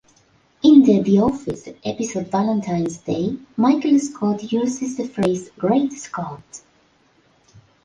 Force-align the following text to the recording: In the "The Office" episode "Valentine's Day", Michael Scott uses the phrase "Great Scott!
In 0.63 0.81
the 0.81 0.99
"The 1.03 1.19
Office" 1.19 1.69
episode 1.85 2.29
"Valentine's 2.31 2.97
Day", 2.97 3.37
Michael 3.55 3.99
Scott 3.99 4.51
uses 4.51 4.97
the 4.97 5.07
phrase 5.07 5.51
"Great 5.59 5.93
Scott! 5.93 6.63